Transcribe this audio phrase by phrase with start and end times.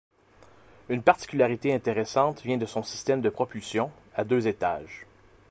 [0.89, 5.05] Une particularité intéressante vient de son système de propulsion, à deux étages.